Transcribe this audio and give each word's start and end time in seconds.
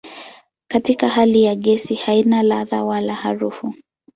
Katika 0.71 1.07
hali 1.09 1.43
ya 1.43 1.55
gesi 1.55 1.95
haina 1.95 2.43
ladha 2.43 2.83
wala 2.83 3.15
harufu. 3.15 3.73